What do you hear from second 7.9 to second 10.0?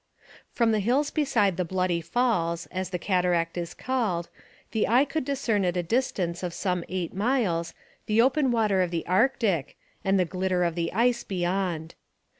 the open water of the Arctic